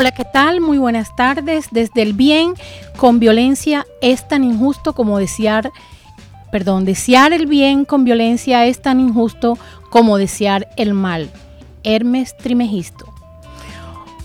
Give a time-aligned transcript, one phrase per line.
[0.00, 0.62] Hola, ¿qué tal?
[0.62, 1.66] Muy buenas tardes.
[1.72, 2.54] Desde el bien
[2.96, 5.72] con violencia es tan injusto como desear,
[6.50, 9.58] perdón, desear el bien con violencia es tan injusto
[9.90, 11.28] como desear el mal.
[11.84, 13.12] Hermes Trimegisto.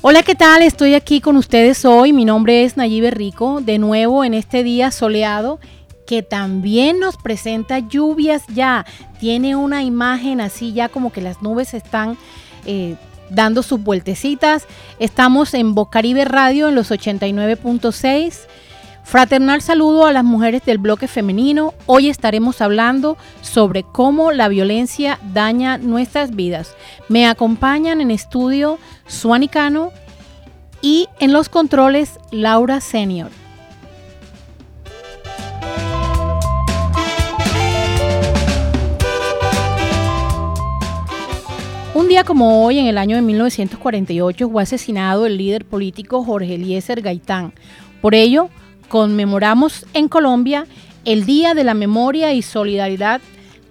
[0.01, 0.61] Hola, ¿qué tal?
[0.61, 2.13] Estoy aquí con ustedes hoy.
[2.13, 5.59] Mi nombre es Nayibe Rico, de nuevo en este día soleado
[6.07, 8.85] que también nos presenta lluvias ya.
[9.19, 12.17] Tiene una imagen así ya como que las nubes están
[12.65, 12.95] eh,
[13.29, 14.65] dando sus vueltecitas.
[14.99, 18.47] Estamos en Bocaribe Radio en los 89.6.
[19.03, 21.75] Fraternal saludo a las mujeres del bloque femenino.
[21.85, 26.73] Hoy estaremos hablando sobre cómo la violencia daña nuestras vidas.
[27.07, 29.91] Me acompañan en estudio Suanicano
[30.81, 33.29] y en los controles Laura Senior.
[42.05, 46.53] Un día como hoy, en el año de 1948, fue asesinado el líder político Jorge
[46.53, 47.51] Eliezer Gaitán.
[47.99, 48.49] Por ello,
[48.89, 50.67] conmemoramos en Colombia
[51.03, 53.21] el Día de la Memoria y Solidaridad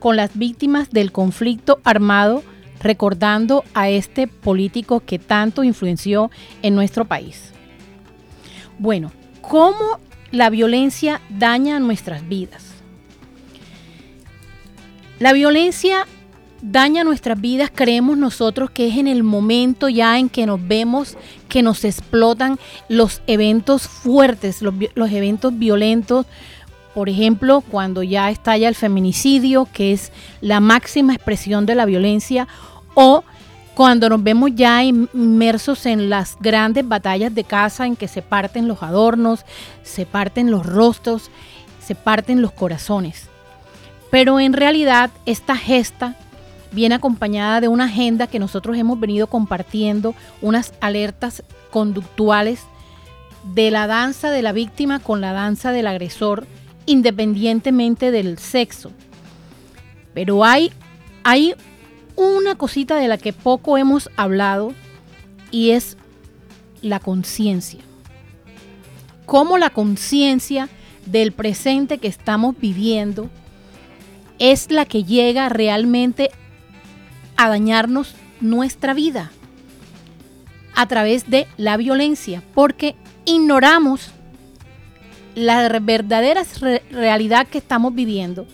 [0.00, 2.42] con las víctimas del conflicto armado,
[2.80, 6.32] recordando a este político que tanto influenció
[6.62, 7.52] en nuestro país.
[8.80, 10.00] Bueno, ¿cómo
[10.32, 12.64] la violencia daña nuestras vidas?
[15.20, 16.08] La violencia
[16.64, 21.16] daña nuestras vidas, creemos nosotros que es en el momento ya en que nos vemos
[21.48, 26.26] que nos explotan los eventos fuertes, los, eventos violentos.
[26.94, 32.48] Por ejemplo, cuando ya estalla el feminicidio, que es la máxima expresión de la violencia,
[32.94, 33.24] o
[33.74, 38.68] cuando nos vemos ya inmersos en las grandes batallas de casa en que se parten
[38.68, 39.44] los adornos,
[39.82, 41.30] se parten los rostros,
[41.84, 43.28] se parten los corazones.
[44.10, 46.16] Pero en realidad esta gesta
[46.74, 52.60] viene acompañada de una agenda que nosotros hemos venido compartiendo, unas alertas conductuales
[53.54, 56.46] de la danza de la víctima con la danza del agresor,
[56.86, 58.90] independientemente del sexo.
[60.14, 60.72] Pero hay,
[61.22, 61.54] hay
[62.16, 64.72] una cosita de la que poco hemos hablado
[65.50, 65.96] y es
[66.80, 67.80] la conciencia.
[69.26, 70.68] Cómo la conciencia
[71.06, 73.30] del presente que estamos viviendo
[74.38, 76.30] es la que llega realmente
[77.36, 79.30] a dañarnos nuestra vida
[80.74, 84.12] a través de la violencia, porque ignoramos
[85.34, 86.42] la verdadera
[86.90, 88.46] realidad que estamos viviendo.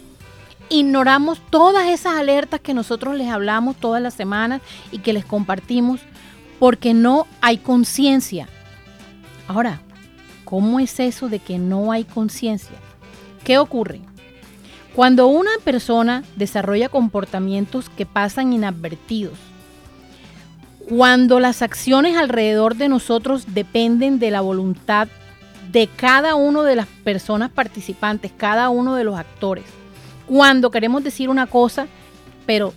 [0.69, 4.61] Ignoramos todas esas alertas que nosotros les hablamos todas las semanas
[4.93, 6.01] y que les compartimos
[6.59, 8.49] porque no hay conciencia.
[9.49, 9.81] Ahora,
[10.45, 12.77] ¿cómo es eso de que no hay conciencia?
[13.43, 14.03] ¿Qué ocurre?
[14.95, 19.39] Cuando una persona desarrolla comportamientos que pasan inadvertidos,
[20.89, 25.06] cuando las acciones alrededor de nosotros dependen de la voluntad
[25.71, 29.65] de cada uno de las personas participantes, cada uno de los actores,
[30.27, 31.87] cuando queremos decir una cosa,
[32.45, 32.75] pero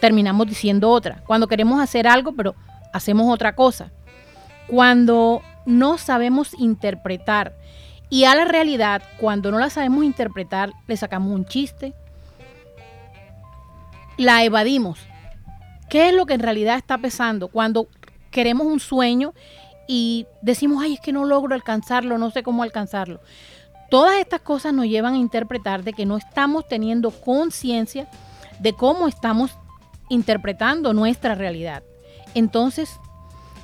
[0.00, 2.56] terminamos diciendo otra, cuando queremos hacer algo, pero
[2.92, 3.92] hacemos otra cosa,
[4.66, 7.54] cuando no sabemos interpretar
[8.10, 11.94] y a la realidad, cuando no la sabemos interpretar, le sacamos un chiste,
[14.16, 14.98] la evadimos.
[15.88, 17.48] ¿Qué es lo que en realidad está pesando?
[17.48, 17.88] Cuando
[18.30, 19.34] queremos un sueño
[19.86, 23.20] y decimos, ay, es que no logro alcanzarlo, no sé cómo alcanzarlo.
[23.90, 28.08] Todas estas cosas nos llevan a interpretar de que no estamos teniendo conciencia
[28.60, 29.52] de cómo estamos
[30.08, 31.82] interpretando nuestra realidad.
[32.34, 32.98] Entonces,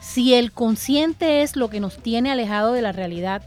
[0.00, 3.42] si el consciente es lo que nos tiene alejado de la realidad,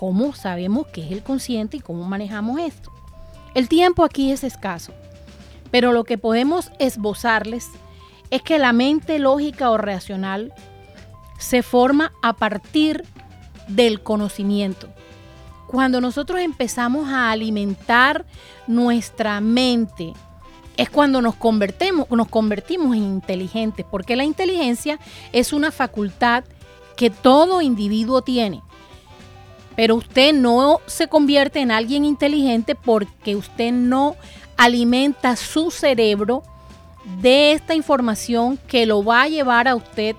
[0.00, 2.90] cómo sabemos qué es el consciente y cómo manejamos esto.
[3.54, 4.94] El tiempo aquí es escaso,
[5.70, 7.68] pero lo que podemos esbozarles
[8.30, 10.54] es que la mente lógica o racional
[11.38, 13.04] se forma a partir
[13.68, 14.88] del conocimiento.
[15.66, 18.24] Cuando nosotros empezamos a alimentar
[18.66, 20.14] nuestra mente,
[20.78, 24.98] es cuando nos convertimos, nos convertimos en inteligentes, porque la inteligencia
[25.32, 26.44] es una facultad
[26.96, 28.62] que todo individuo tiene.
[29.80, 34.14] Pero usted no se convierte en alguien inteligente porque usted no
[34.58, 36.42] alimenta su cerebro
[37.22, 40.16] de esta información que lo va a llevar a usted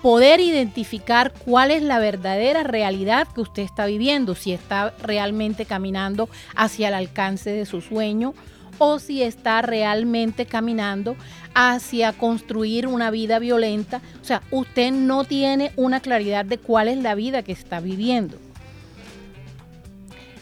[0.00, 6.30] poder identificar cuál es la verdadera realidad que usted está viviendo, si está realmente caminando
[6.56, 8.32] hacia el alcance de su sueño
[8.78, 11.16] o si está realmente caminando
[11.52, 14.00] hacia construir una vida violenta.
[14.22, 18.38] O sea, usted no tiene una claridad de cuál es la vida que está viviendo.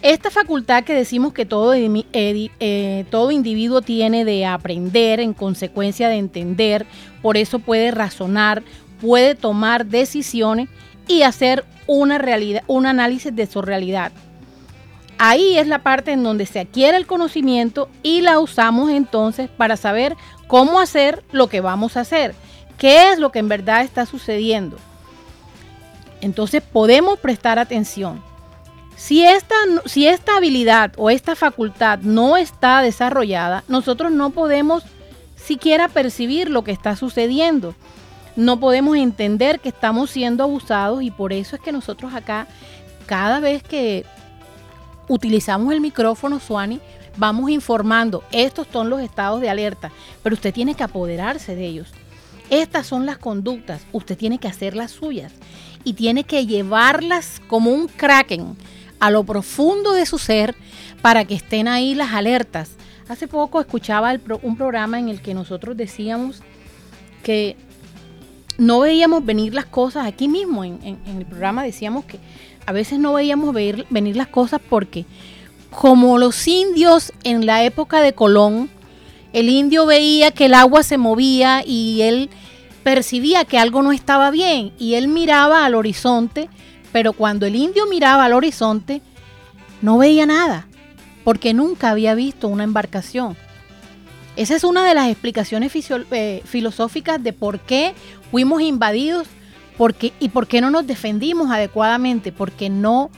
[0.03, 6.17] Esta facultad que decimos que todo, eh, todo individuo tiene de aprender en consecuencia de
[6.17, 6.87] entender,
[7.23, 8.65] por eso puede razonar,
[9.01, 10.69] puede tomar decisiones
[11.07, 14.11] y hacer una realidad, un análisis de su realidad.
[15.19, 19.77] Ahí es la parte en donde se adquiere el conocimiento y la usamos entonces para
[19.77, 20.17] saber
[20.49, 22.35] cómo hacer lo que vamos a hacer,
[22.77, 24.79] qué es lo que en verdad está sucediendo.
[26.21, 28.32] Entonces podemos prestar atención.
[28.97, 29.55] Si esta,
[29.87, 34.85] si esta habilidad o esta facultad no está desarrollada, nosotros no podemos
[35.37, 37.75] siquiera percibir lo que está sucediendo.
[38.37, 42.47] No podemos entender que estamos siendo abusados y por eso es que nosotros acá,
[43.07, 44.07] cada vez que
[45.09, 46.81] utilizamos el micrófono, Suani,
[47.17, 49.91] vamos informando, estos son los estados de alerta,
[50.23, 51.89] pero usted tiene que apoderarse de ellos.
[52.49, 55.33] Estas son las conductas, usted tiene que hacer las suyas
[55.85, 58.57] y tiene que llevarlas como un kraken
[59.03, 60.55] a lo profundo de su ser
[61.03, 62.71] para que estén ahí las alertas.
[63.09, 66.41] Hace poco escuchaba un programa en el que nosotros decíamos
[67.25, 67.57] que
[68.59, 72.21] no veíamos venir las cosas aquí mismo, en, el programa decíamos que
[72.65, 75.05] a veces no veíamos venir las cosas porque
[75.71, 78.71] como los indios en la época de Colón,
[79.33, 82.31] el indio veía que el agua se movía y él
[82.85, 86.49] percibía que algo no estaba bien y él miraba al horizonte,
[86.93, 89.03] pero cuando el indio miraba al horizonte
[89.81, 90.67] no veía nada,
[91.25, 93.37] porque nunca había visto una embarcación.
[94.37, 95.73] Esa es una de las explicaciones
[96.11, 97.95] eh, filosóficas de por qué
[98.31, 99.27] fuimos invadidos
[100.21, 103.11] y por qué no nos defendimos adecuadamente, porque no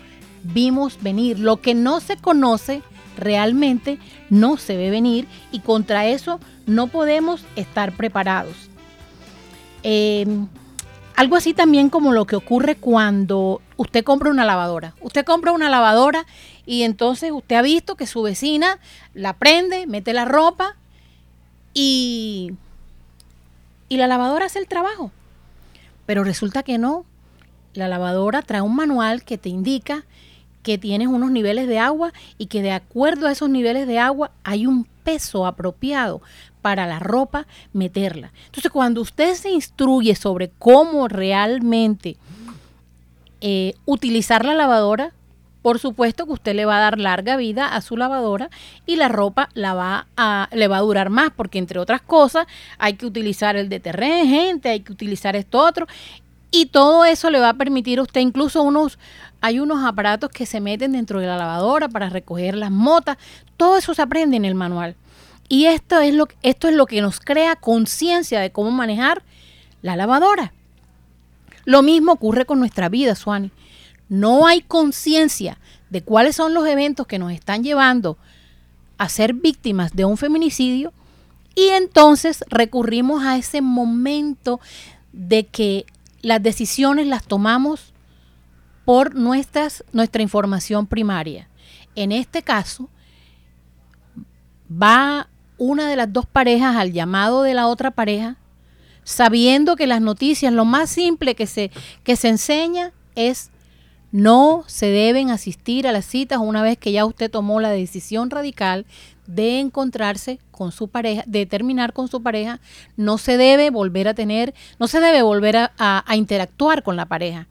[0.43, 1.39] vimos venir.
[1.39, 2.83] Lo que no se conoce
[3.17, 3.99] realmente
[4.31, 8.55] no se ve venir y contra eso no podemos estar preparados.
[9.83, 10.49] Em,
[11.17, 14.95] algo así también como lo que ocurre cuando usted compra una lavadora.
[15.01, 16.27] Usted compra una lavadora
[16.67, 18.79] y entonces usted ha visto que su vecina
[19.13, 20.77] la prende, mete la ropa
[21.73, 22.53] y,
[23.89, 25.13] y la lavadora hace el trabajo.
[26.07, 27.05] Pero resulta que no.
[27.75, 30.05] La lavadora trae un manual que te indica
[30.65, 34.33] que tienes unos niveles de agua y que de acuerdo a esos niveles de agua
[34.43, 36.23] hay un peso apropiado
[36.63, 38.33] para la ropa meterla.
[38.47, 42.17] Entonces, cuando usted se instruye sobre cómo realmente
[43.43, 45.13] eh, utilizar la lavadora,
[45.61, 48.51] por supuesto que usted le va a dar larga vida a su lavadora
[48.87, 52.47] y la ropa la va a, le va a durar más, porque entre otras cosas
[52.79, 55.87] hay que utilizar el detergente, hay que utilizar esto otro,
[56.55, 58.97] y todo eso le va a permitir a usted incluso unos,
[59.41, 63.19] hay unos aparatos que se meten dentro de la lavadora para recoger las motas,
[63.57, 64.95] todo eso se aprende en el manual.
[65.49, 69.25] Y esto es lo, esto es lo que nos crea conciencia de cómo manejar
[69.83, 70.53] la lavadora.
[71.65, 73.51] Lo mismo ocurre con nuestra vida, Suani.
[74.09, 75.59] No hay conciencia
[75.91, 78.17] de cuáles son los eventos que nos están llevando
[78.97, 80.93] a ser víctimas de un feminicidio
[81.57, 84.61] y entonces recurrimos a ese momento
[85.13, 85.87] de que
[86.25, 87.93] las decisiones las tomamos
[88.85, 91.49] por nuestra información primaria.
[91.95, 92.89] En este caso,
[94.71, 95.29] va
[95.59, 98.37] una de las dos parejas al llamado de la otra pareja,
[99.05, 101.71] sabiendo que las noticias, lo más simple que se,
[102.03, 103.51] que se enseña es
[104.15, 108.31] no se deben asistir a las citas una vez que ya usted tomó la decisión
[108.31, 108.87] radical
[109.27, 112.61] de encontrarse con su pareja, de terminar con su pareja,
[112.97, 117.49] no se debe volver a tener, no se debe volver a, interactuar con la pareja.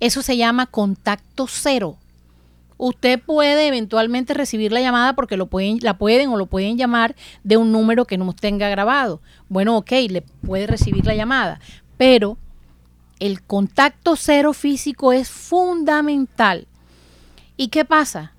[0.00, 1.98] Eso se llama contacto cero
[2.78, 7.16] usted puede eventualmente recibir la llamada porque lo pueden, la pueden o lo pueden llamar
[7.44, 9.20] de un número que no tenga grabado.
[9.50, 11.60] Bueno, ok, le puede recibir la llamada,
[11.98, 12.38] pero
[13.20, 16.66] el contacto cero físico es fundamental.
[17.56, 18.32] ¿Y qué pasa?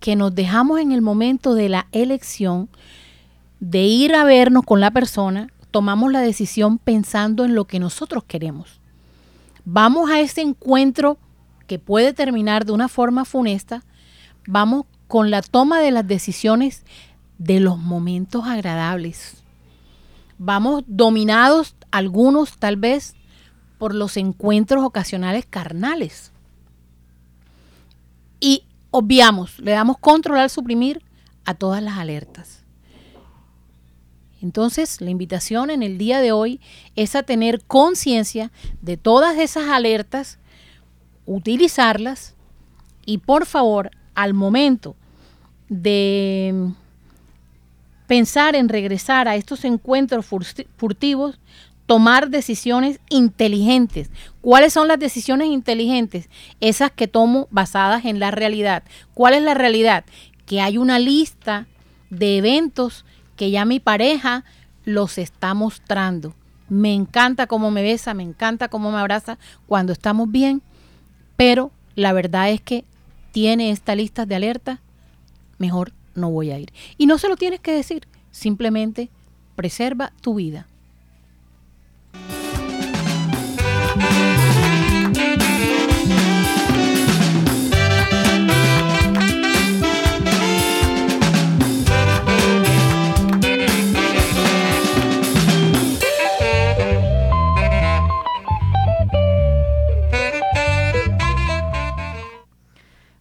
[0.00, 2.68] Que nos dejamos en el momento de la elección
[3.60, 8.24] de ir a vernos con la persona, tomamos la decisión pensando en lo que nosotros
[8.24, 8.80] queremos.
[9.64, 11.18] Vamos a ese encuentro
[11.66, 13.82] que puede terminar de una forma funesta,
[14.46, 16.84] vamos con la toma de las decisiones
[17.38, 19.42] de los momentos agradables.
[20.38, 23.14] Vamos dominados algunos tal vez
[23.78, 26.32] por los encuentros ocasionales carnales.
[28.40, 31.02] Y obviamos, le damos control al suprimir
[31.44, 32.64] a todas las alertas.
[34.40, 36.60] Entonces, la invitación en el día de hoy
[36.94, 40.38] es a tener conciencia de todas esas alertas
[41.26, 42.34] utilizarlas
[43.04, 44.96] y por favor, al momento
[45.68, 46.72] de
[48.06, 50.26] pensar en regresar a estos encuentros
[50.76, 51.38] furtivos,
[51.88, 54.10] tomar decisiones inteligentes.
[54.42, 56.28] ¿Cuáles son las decisiones inteligentes?
[56.60, 58.82] Esas que tomo basadas en la realidad.
[59.14, 60.04] ¿Cuál es la realidad?
[60.44, 61.66] Que hay una lista
[62.10, 64.44] de eventos que ya mi pareja
[64.84, 66.34] los está mostrando.
[66.68, 70.60] me encanta cómo me besa, me encanta cómo me abraza cuando estamos bien,
[71.36, 72.84] pero la verdad es que
[73.32, 74.82] tiene esta lista de alerta,
[75.56, 76.70] mejor no voy a ir.
[76.98, 79.08] Y no se lo tienes que decir, simplemente
[79.56, 80.67] preserva tu vida.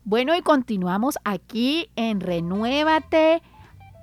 [0.09, 3.41] Bueno, y continuamos aquí en Renuévate.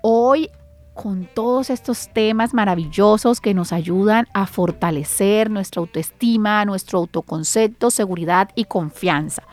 [0.02, 0.50] Hoy
[0.92, 8.50] con todos estos temas maravillosos que nos ayudan a fortalecer nuestra autoestima, nuestro autoconcepto, seguridad
[8.54, 9.44] y confianza.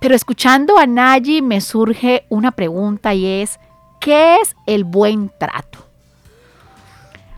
[0.00, 3.60] Pero escuchando a Nayi me surge una pregunta y es,
[4.00, 5.86] ¿qué es el buen trato?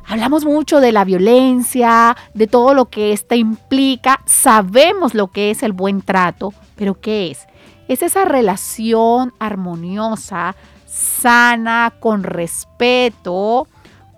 [0.07, 5.63] Hablamos mucho de la violencia, de todo lo que ésta implica, sabemos lo que es
[5.63, 7.47] el buen trato, pero ¿qué es?
[7.89, 10.55] Es esa relación armoniosa,
[10.87, 13.67] sana, con respeto,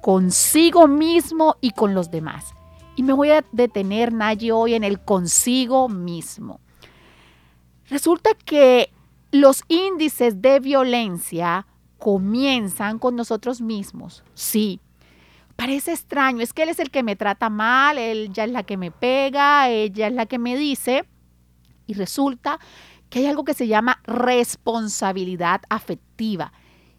[0.02, 2.54] consigo mismo y con los demás.
[2.96, 6.60] Y me voy a detener, Nayi, hoy en el consigo mismo.
[7.88, 8.92] Resulta que
[9.30, 11.66] los índices de violencia
[11.98, 14.24] comienzan con nosotros mismos.
[14.34, 14.80] Sí,
[15.56, 18.76] parece extraño, es que él es el que me trata mal, ella es la que
[18.76, 21.04] me pega, ella es la que me dice.
[21.86, 22.58] Y resulta
[23.10, 26.52] que hay algo que se llama responsabilidad afectiva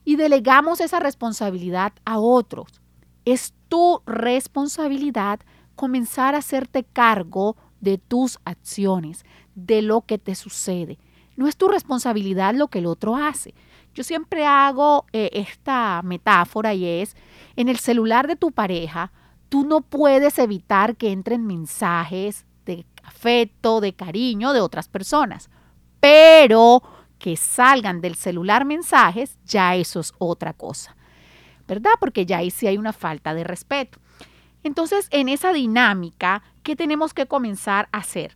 [0.04, 2.82] y delegamos esa responsabilidad a otros.
[3.26, 5.40] Es tu responsabilidad
[5.76, 9.26] comenzar a hacerte cargo de tus acciones,
[9.56, 11.00] de lo que te sucede.
[11.38, 13.54] No es tu responsabilidad lo que el otro hace.
[13.94, 17.16] Yo siempre hago eh, esta metáfora y es,
[17.56, 19.12] en el celular de tu pareja,
[19.50, 25.50] tú no puedes evitar que entren mensajes de afecto, de cariño de otras personas
[26.02, 26.84] pero
[27.18, 30.98] que salgan del celular mensajes, ya eso es otra cosa,
[31.68, 31.92] ¿verdad?
[32.00, 34.00] Porque ya ahí sí hay una falta de respeto.
[34.64, 38.36] Entonces, en esa dinámica, ¿qué tenemos que comenzar a hacer?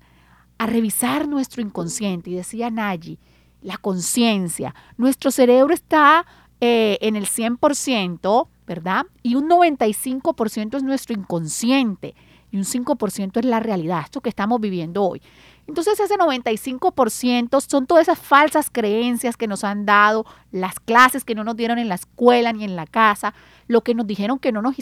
[0.57, 2.29] A revisar nuestro inconsciente.
[2.29, 3.19] Y decía Nayi,
[3.61, 4.73] la conciencia.
[4.97, 6.25] Nuestro cerebro está
[6.61, 9.05] eh, en el 100%, ¿verdad?
[9.21, 12.15] Y un 95% es nuestro inconsciente
[12.51, 15.21] y un 5% es la realidad, esto que estamos viviendo hoy.
[15.67, 21.35] Entonces ese 95% son todas esas falsas creencias que nos han dado, las clases que
[21.35, 23.33] no nos dieron en la escuela ni en la casa,
[23.67, 24.75] lo que nos dijeron que no, nos,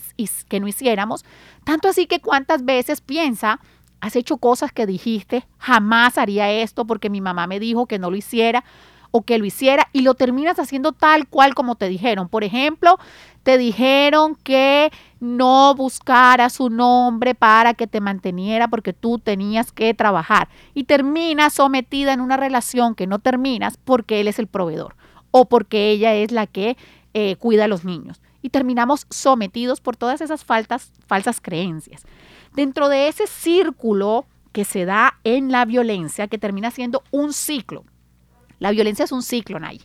[0.49, 1.23] que no hiciéramos.
[1.63, 3.61] Tanto así que cuántas veces piensa,
[4.01, 8.11] has hecho cosas que dijiste, jamás haría esto porque mi mamá me dijo que no
[8.11, 8.65] lo hiciera
[9.11, 12.27] o que lo hiciera y lo terminas haciendo tal cual como te dijeron.
[12.27, 12.97] Por ejemplo,
[13.43, 19.93] te dijeron que no buscaras un hombre para que te manteniera porque tú tenías que
[19.93, 24.95] trabajar y terminas sometida en una relación que no terminas porque él es el proveedor
[25.31, 26.77] o porque ella es la que
[27.13, 28.21] eh, cuida a los niños.
[28.41, 32.03] Y terminamos sometidos por todas esas faltas, falsas creencias.
[32.53, 37.85] Dentro de ese círculo que se da en la violencia, que termina siendo un ciclo,
[38.59, 39.81] la violencia es un ciclo, Nay.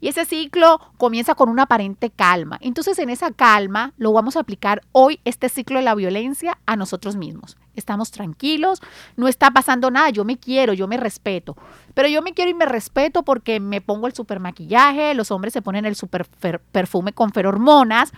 [0.00, 2.58] Y ese ciclo comienza con una aparente calma.
[2.62, 6.76] Entonces en esa calma lo vamos a aplicar hoy, este ciclo de la violencia, a
[6.76, 7.58] nosotros mismos.
[7.74, 8.80] Estamos tranquilos,
[9.16, 11.56] no está pasando nada, yo me quiero, yo me respeto.
[11.94, 15.52] Pero yo me quiero y me respeto porque me pongo el super maquillaje, los hombres
[15.52, 16.26] se ponen el super
[16.72, 18.12] perfume con ferormonas,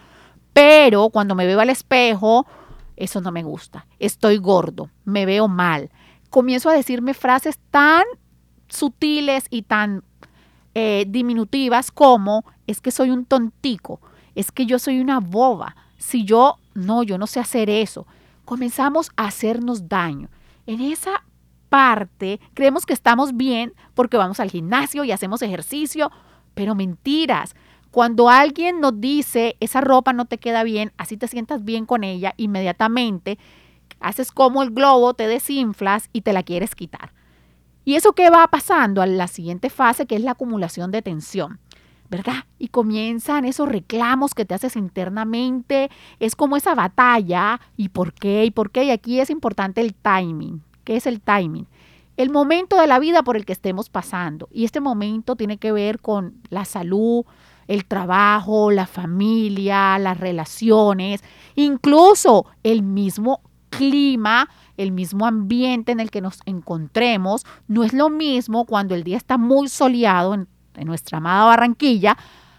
[0.52, 2.46] pero cuando me veo al espejo,
[2.96, 3.86] eso no me gusta.
[3.98, 5.90] Estoy gordo, me veo mal.
[6.30, 8.04] Comienzo a decirme frases tan
[8.68, 10.02] sutiles y tan
[10.74, 14.00] eh, diminutivas como es que soy un tontico,
[14.34, 18.06] es que yo soy una boba, si yo no, yo no sé hacer eso.
[18.44, 20.28] Comenzamos a hacernos daño.
[20.66, 21.22] En esa
[21.68, 26.10] parte creemos que estamos bien porque vamos al gimnasio y hacemos ejercicio,
[26.54, 27.54] pero mentiras.
[27.90, 32.04] Cuando alguien nos dice, esa ropa no te queda bien, así te sientas bien con
[32.04, 33.38] ella, inmediatamente
[34.02, 37.12] haces como el globo, te desinflas y te la quieres quitar.
[37.84, 41.58] ¿Y eso qué va pasando a la siguiente fase, que es la acumulación de tensión?
[42.12, 42.44] ¿verdad?
[42.58, 48.44] Y comienzan esos reclamos que te haces internamente, es como esa batalla, ¿y por qué?
[48.44, 48.84] ¿Y por qué?
[48.84, 50.62] Y aquí es importante el timing.
[50.84, 51.66] ¿Qué es el timing?
[52.18, 54.50] El momento de la vida por el que estemos pasando.
[54.52, 57.24] Y este momento tiene que ver con la salud,
[57.66, 61.24] el trabajo, la familia, las relaciones,
[61.54, 67.44] incluso el mismo clima el mismo ambiente en el que nos encontremos.
[67.68, 70.48] No es lo mismo cuando el día está muy soleado en,
[70.86, 72.16] nuestra amada Barranquilla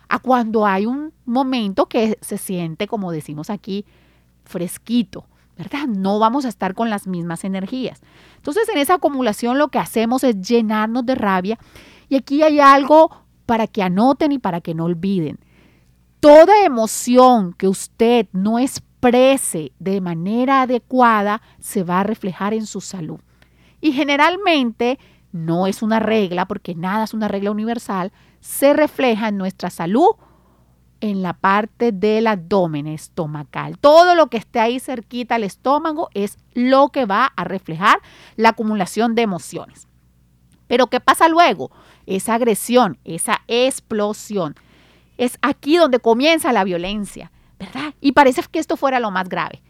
[0.08, 3.86] a cuando hay un momento que se siente, como decimos aquí,
[4.44, 5.26] fresquito,
[5.58, 5.88] ¿verdad?
[5.88, 8.02] No vamos a estar con las mismas energías.
[8.36, 11.58] Entonces, en esa acumulación lo que hacemos es llenarnos de rabia.
[12.10, 13.10] Y aquí hay algo
[13.48, 15.40] para que anoten y para que no olviden.
[16.20, 18.60] Toda emoción que usted no
[19.12, 23.20] de manera adecuada se va a reflejar en su salud.
[23.82, 24.98] Y generalmente
[25.34, 30.12] no es una regla, porque nada es una regla universal, se refleja en nuestra salud
[31.02, 33.78] en la parte del abdomen estomacal.
[33.78, 38.00] Todo lo que esté ahí cerquita al estómago es lo que va a reflejar
[38.38, 39.88] la acumulación de emociones.
[40.68, 41.72] Pero ¿qué pasa luego?
[42.06, 44.56] Esa agresión, esa explosión.
[45.18, 47.32] Es aquí donde comienza la violencia,
[48.02, 49.62] Y parece que esto fuera lo más grave,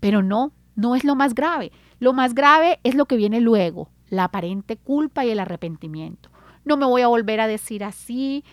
[0.00, 1.72] pero no, no es lo más grave.
[1.98, 6.30] Lo más grave es lo que viene luego, la aparente culpa y el arrepentimiento.
[6.64, 8.44] No me voy a volver a decir así,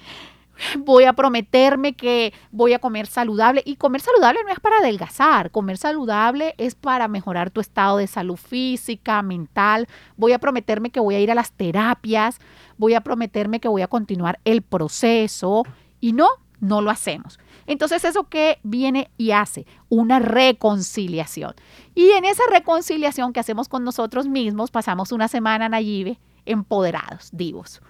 [0.80, 3.62] voy a prometerme que voy a comer saludable.
[3.66, 8.08] Y comer saludable no es para adelgazar, comer saludable es para mejorar tu estado de
[8.08, 9.88] salud física, mental.
[10.16, 12.40] Voy a prometerme que voy a ir a las terapias,
[12.78, 15.64] voy a prometerme que voy a continuar el proceso.
[16.00, 16.28] Y no,
[16.60, 17.40] no lo hacemos.
[17.66, 19.66] Entonces, ¿eso qué viene y hace?
[19.90, 21.54] Una reconciliación.
[21.96, 27.30] Y en esa reconciliación que hacemos con nosotros mismos, pasamos una semana, en allí empoderados,
[27.32, 27.82] divos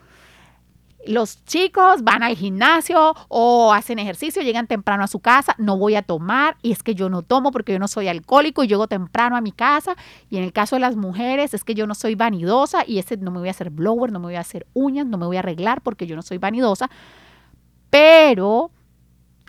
[1.08, 5.96] los chicos van al gimnasio o hacen ejercicio, llegan temprano a su casa, no voy
[5.96, 8.88] a tomar y es que yo no tomo porque yo no soy alcohólico y llego
[8.88, 9.96] temprano a mi casa.
[10.30, 13.18] Y en el caso de las mujeres es que yo no soy vanidosa y ese
[13.18, 15.38] no me voy a hacer blower, no me voy a hacer uñas, no me voy
[15.38, 16.90] a arreglar porque yo no soy vanidosa.
[17.90, 18.72] Pero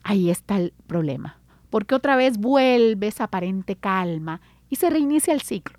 [0.02, 1.38] ahí está el problema,
[1.70, 4.40] porque otra vez vuelve esa aparente calma
[4.70, 5.78] y se reinicia el ciclo.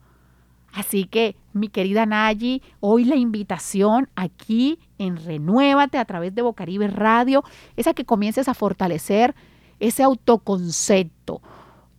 [0.74, 6.88] Así que, mi querida Nayi, hoy la invitación aquí en Renuévate a través de Bocaribe
[6.88, 7.44] Radio
[7.76, 9.34] es a que comiences a fortalecer
[9.80, 11.42] ese autoconcepto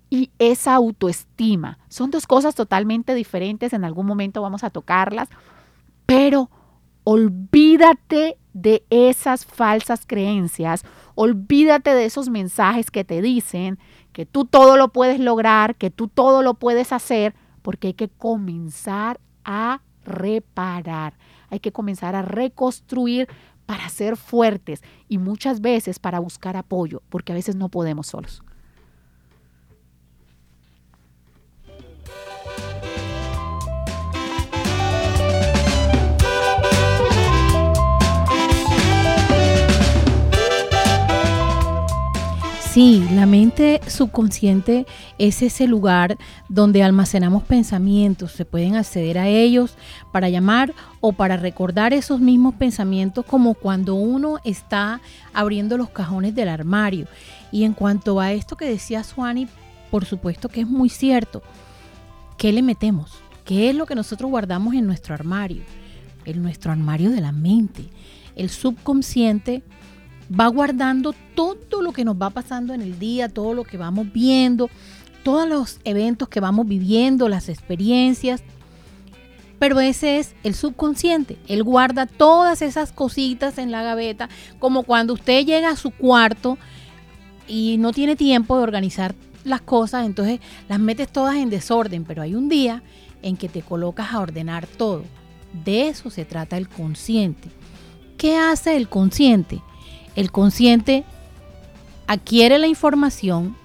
[0.08, 1.78] y esa autoestima.
[1.88, 5.28] Son dos cosas totalmente diferentes, en algún momento vamos a tocarlas,
[6.06, 6.50] pero
[7.04, 10.84] olvídate de esas falsas creencias,
[11.14, 13.78] olvídate de esos mensajes que te dicen
[14.12, 18.08] que tú todo lo puedes lograr, que tú todo lo puedes hacer, porque hay que
[18.08, 21.14] comenzar a reparar,
[21.48, 23.28] hay que comenzar a reconstruir
[23.66, 28.42] para ser fuertes y muchas veces para buscar apoyo, porque a veces no podemos solos.
[42.72, 44.86] Sí, la mente subconsciente
[45.18, 46.16] es ese lugar
[46.48, 49.74] donde almacenamos pensamientos, se pueden acceder a ellos
[50.12, 55.00] para llamar o para recordar esos mismos pensamientos como cuando uno está
[55.34, 57.08] abriendo los cajones del armario.
[57.50, 59.48] Y en cuanto a esto que decía Suani,
[59.90, 61.42] por supuesto que es muy cierto.
[62.38, 63.18] ¿Qué le metemos?
[63.44, 65.64] ¿Qué es lo que nosotros guardamos en nuestro armario?
[66.24, 67.88] En nuestro armario de la mente.
[68.36, 69.64] El subconsciente
[70.38, 74.12] va guardando todo lo que nos va pasando en el día, todo lo que vamos
[74.12, 74.70] viendo,
[75.22, 78.42] todos los eventos que vamos viviendo, las experiencias.
[79.58, 81.36] Pero ese es el subconsciente.
[81.46, 86.56] Él guarda todas esas cositas en la gaveta, como cuando usted llega a su cuarto
[87.46, 89.14] y no tiene tiempo de organizar
[89.44, 92.82] las cosas, entonces las metes todas en desorden, pero hay un día
[93.22, 95.04] en que te colocas a ordenar todo.
[95.64, 97.50] De eso se trata el consciente.
[98.16, 99.62] ¿Qué hace el consciente?
[100.16, 101.04] El consciente
[102.06, 103.56] adquiere la información,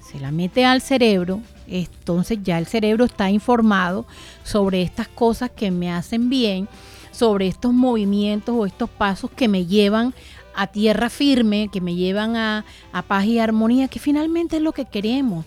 [0.00, 4.04] se la mete al cerebro, entonces ya el cerebro está informado
[4.42, 6.68] sobre estas cosas que me hacen bien,
[7.10, 10.12] sobre estos movimientos o estos pasos que me llevan
[10.54, 14.72] a tierra firme, que me llevan a, a, paz y armonía, que finalmente es lo
[14.72, 15.46] que queremos.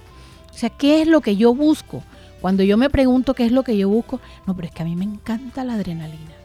[0.52, 2.04] O sea, ¿qué es lo que yo busco?
[2.42, 4.86] Cuando yo me pregunto qué es lo que yo busco, no, pero es que a
[4.86, 6.37] mí me encanta la adrenalina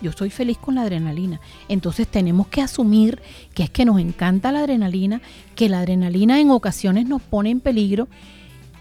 [0.00, 1.40] yo soy feliz con la adrenalina.
[1.68, 3.20] Entonces tenemos que asumir
[3.54, 5.20] que es que nos encanta la adrenalina,
[5.54, 8.08] que la adrenalina en ocasiones nos pone en peligro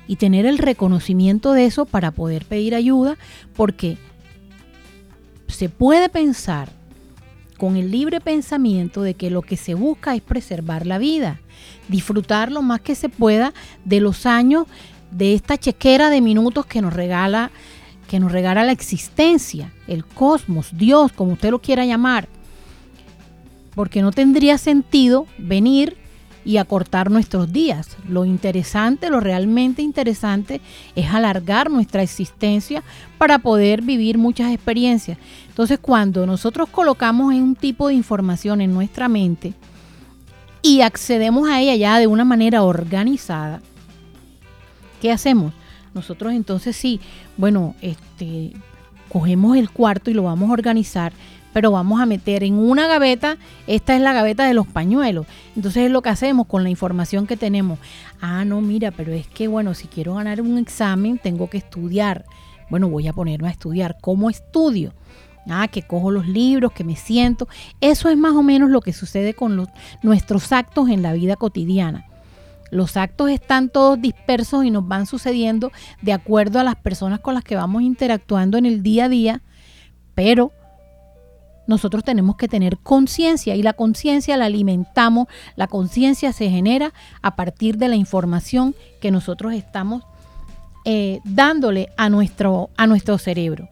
[0.08, 3.18] y tener el reconocimiento de eso para poder pedir ayuda,
[3.56, 3.98] porque
[5.48, 6.70] se puede pensar
[7.58, 11.42] con el libre pensamiento de que lo que se busca es preservar la vida,
[11.90, 13.54] disfrutar lo más que se pueda
[13.84, 14.66] de los años
[15.12, 17.52] de esta chequera de minutos que nos regala
[18.10, 22.28] que nos regala la existencia, el cosmos, Dios, como usted lo quiera llamar.
[23.76, 25.96] Porque no tendría sentido venir
[26.44, 27.96] y acortar nuestros días.
[28.08, 30.60] Lo interesante, lo realmente interesante
[30.96, 32.82] es alargar nuestra existencia
[33.20, 35.20] para poder vivir muchas experiencias.
[35.48, 39.54] Entonces, cuando nosotros colocamos un tipo de información en nuestra mente
[40.64, 43.62] y accedemos a ella ya de una manera organizada,
[45.00, 45.54] ¿qué hacemos?
[45.94, 47.00] Nosotros entonces sí,
[47.38, 48.54] bueno, este,
[49.10, 51.14] cogemos el cuarto y lo vamos a organizar,
[51.54, 55.26] pero vamos a meter en una gaveta, esta es la gaveta de los pañuelos.
[55.56, 57.80] Entonces es lo que hacemos con la información que tenemos.
[58.22, 62.26] Ah, no, mira, pero es que, bueno, si quiero ganar un examen, tengo que estudiar.
[62.70, 63.98] Bueno, voy a ponerme a estudiar.
[64.00, 64.94] ¿Cómo estudio?
[65.50, 67.48] Ah, que cojo los libros, que me siento.
[67.82, 69.70] Eso es más o menos lo que sucede con los,
[70.04, 72.06] nuestros actos en la vida cotidiana.
[72.72, 77.34] Los actos están todos dispersos y nos van sucediendo de acuerdo a las personas con
[77.34, 79.42] las que vamos interactuando en el día a día,
[80.16, 80.52] pero
[81.70, 87.36] nosotros tenemos que tener conciencia y la conciencia la alimentamos, la conciencia se genera a
[87.36, 90.04] partir de la información que nosotros estamos
[90.86, 93.70] eh, dándole a nuestro, a nuestro cerebro.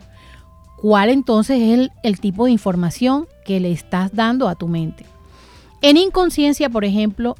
[0.77, 5.05] ¿Cuál entonces es el, el tipo de información que le estás dando a tu mente?
[5.81, 7.35] En inconsciencia, por ejemplo,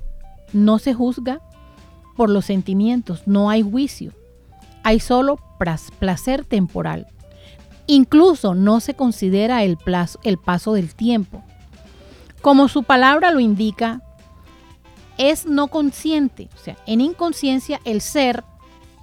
[0.53, 1.39] no se juzga,
[2.17, 4.11] por los sentimientos, no hay juicio,
[4.83, 5.39] hay solo
[5.99, 7.07] placer temporal.
[7.85, 11.41] Incluso no se considera el, plazo, el paso del tiempo.
[12.41, 14.01] Como su palabra lo indica,
[15.17, 18.43] es no consciente, o sea, en inconsciencia el ser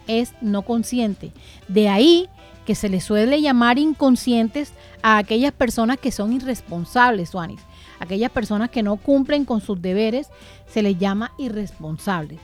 [0.06, 1.32] es no consciente.
[1.68, 2.28] De ahí
[2.66, 4.72] que se le suele llamar inconscientes
[5.02, 7.60] a aquellas personas que son irresponsables, Juanis.
[8.00, 10.28] Aquellas personas que no cumplen con sus deberes
[10.66, 12.40] se les llama irresponsables.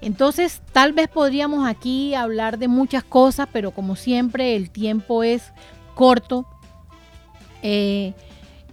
[0.00, 5.52] Entonces, tal vez podríamos aquí hablar de muchas cosas, pero como siempre el tiempo es
[5.94, 6.46] corto.
[7.62, 8.14] Eh,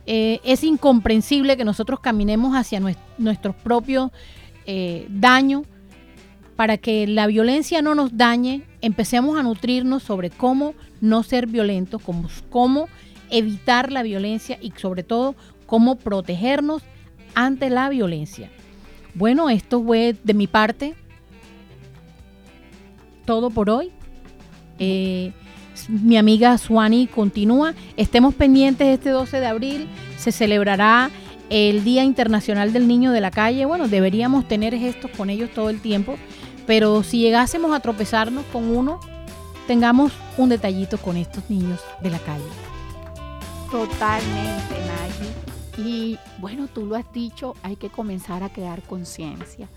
[0.06, 2.80] eh, es incomprensible que nosotros caminemos hacia
[3.18, 4.12] nuestros propios
[4.68, 5.64] eh, daños
[6.56, 8.62] para que la violencia no nos dañe.
[8.82, 12.88] Empecemos a nutrirnos sobre cómo no ser violentos, cómo, cómo
[13.32, 15.36] evitar la violencia y sobre todo
[15.66, 16.84] cómo protegernos
[17.34, 18.52] ante la violencia.
[19.16, 20.94] Bueno, esto fue de mi parte
[23.26, 23.92] todo por hoy.
[24.80, 25.32] Eh,
[25.90, 27.74] mi amiga Suani continúa.
[27.98, 29.88] Estemos pendientes este 12 de abril.
[30.18, 31.10] Se celebrará
[31.50, 33.66] el Día Internacional del Niño de la Calle.
[33.66, 36.18] Bueno, deberíamos tener gestos con ellos todo el tiempo,
[36.66, 39.00] pero si llegásemos a tropezarnos con uno,
[39.68, 42.44] tengamos un detallito con estos niños de la calle.
[43.70, 45.88] Totalmente, Nagy.
[45.88, 49.68] Y bueno, tú lo has dicho, hay que comenzar a crear conciencia.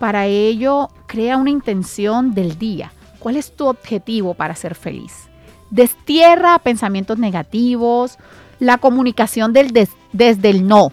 [0.00, 2.90] Para ello, crea una intención del día.
[3.18, 5.28] ¿Cuál es tu objetivo para ser feliz?
[5.70, 8.16] Destierra pensamientos negativos,
[8.58, 10.90] la comunicación desde el no.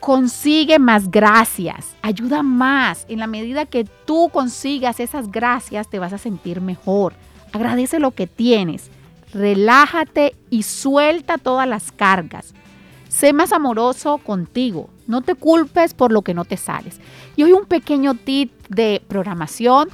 [0.00, 3.06] Consigue más gracias, ayuda más.
[3.08, 7.14] En la medida que tú consigas esas gracias, te vas a sentir mejor.
[7.52, 8.90] Agradece lo que tienes.
[9.32, 12.54] Relájate y suelta todas las cargas.
[13.08, 14.90] Sé más amoroso contigo.
[15.08, 17.00] No te culpes por lo que no te sales.
[17.34, 19.88] Y hoy un pequeño tip de programación.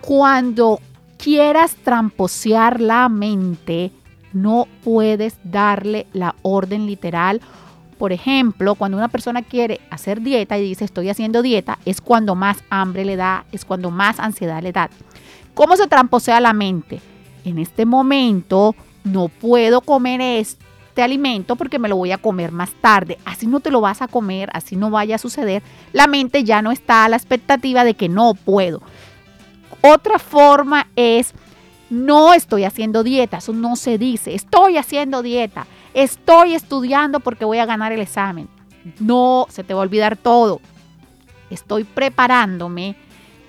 [0.00, 0.80] Cuando
[1.16, 3.92] quieras tramposear la mente,
[4.32, 7.40] no puedes darle la orden literal.
[7.98, 12.34] Por ejemplo, cuando una persona quiere hacer dieta y dice estoy haciendo dieta, es cuando
[12.34, 14.90] más hambre le da, es cuando más ansiedad le da.
[15.54, 17.00] ¿Cómo se tramposea la mente?
[17.44, 20.67] En este momento no puedo comer esto
[20.98, 23.18] este alimento porque me lo voy a comer más tarde.
[23.24, 25.62] Así no te lo vas a comer, así no vaya a suceder.
[25.92, 28.82] La mente ya no está a la expectativa de que no puedo.
[29.80, 31.34] Otra forma es,
[31.88, 37.58] no estoy haciendo dieta, eso no se dice, estoy haciendo dieta, estoy estudiando porque voy
[37.58, 38.48] a ganar el examen.
[38.98, 40.60] No, se te va a olvidar todo.
[41.48, 42.96] Estoy preparándome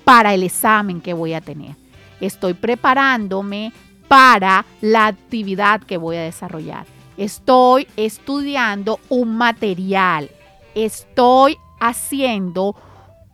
[0.03, 1.75] para el examen que voy a tener.
[2.21, 3.73] Estoy preparándome
[4.07, 6.98] para la actividad que voy a desarrollar.
[7.19, 10.31] Estoy estudiando un material.
[10.73, 12.77] Estoy haciendo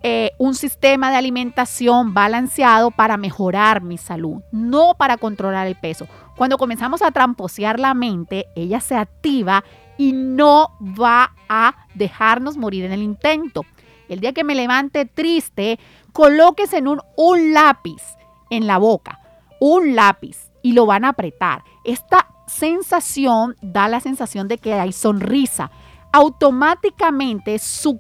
[0.01, 6.07] eh, un sistema de alimentación balanceado para mejorar mi salud, no para controlar el peso.
[6.35, 9.63] Cuando comenzamos a tramposear la mente, ella se activa
[9.99, 13.61] y no va a dejarnos morir en el intento.
[14.09, 15.79] El día que me levante triste,
[16.11, 18.01] colóquese en un, un lápiz
[18.49, 19.19] en la boca,
[19.59, 21.63] un lápiz y lo van a apretar.
[21.83, 25.71] Esta sensación da la sensación de que hay sonrisa.
[26.11, 27.99] Automáticamente su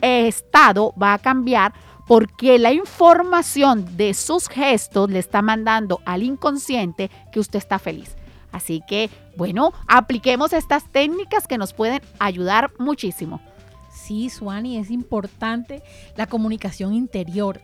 [0.00, 1.72] estado va a cambiar
[2.06, 8.16] porque la información de sus gestos le está mandando al inconsciente que usted está feliz.
[8.50, 13.40] Así que, bueno, apliquemos estas técnicas que nos pueden ayudar muchísimo.
[13.90, 15.82] Sí, Suani, es importante
[16.16, 17.60] la comunicación interior.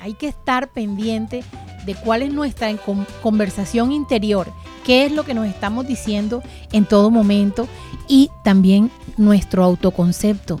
[0.00, 1.44] Hay que estar pendiente
[1.86, 2.70] de cuál es nuestra
[3.22, 4.52] conversación interior
[4.84, 7.66] qué es lo que nos estamos diciendo en todo momento
[8.06, 10.60] y también nuestro autoconcepto.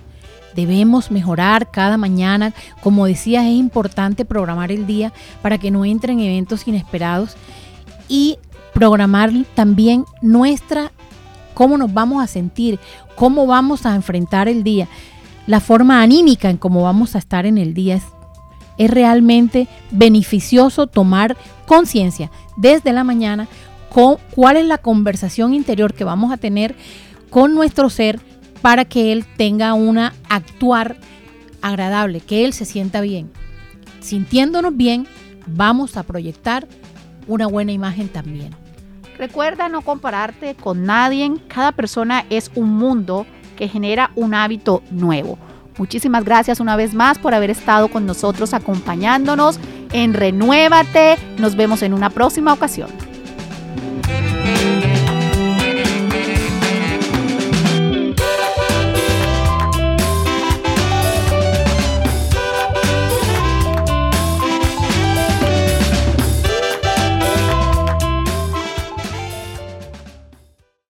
[0.56, 2.54] debemos mejorar cada mañana.
[2.80, 7.36] Como decía, es importante programar el día para que no entren eventos inesperados
[8.08, 8.38] y
[8.72, 10.92] programar también nuestra,
[11.54, 12.78] cómo nos vamos a sentir,
[13.16, 14.86] cómo vamos a enfrentar el día,
[15.48, 17.96] la forma anímica en cómo vamos a estar en el día.
[17.96, 18.04] Es,
[18.78, 23.48] es realmente beneficioso tomar conciencia desde la mañana
[23.88, 26.74] con cuál es la conversación interior que vamos a tener
[27.30, 28.20] con nuestro ser
[28.60, 30.96] para que él tenga una actuar
[31.62, 33.30] agradable, que él se sienta bien.
[34.00, 35.06] Sintiéndonos bien,
[35.46, 36.66] vamos a proyectar
[37.26, 38.54] una buena imagen también.
[39.18, 45.38] Recuerda no compararte con nadie, cada persona es un mundo que genera un hábito nuevo.
[45.76, 49.58] Muchísimas gracias una vez más por haber estado con nosotros acompañándonos
[49.92, 51.16] en Renuévate.
[51.38, 52.88] Nos vemos en una próxima ocasión.